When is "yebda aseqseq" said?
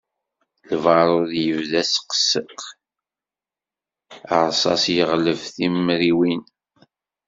1.43-2.57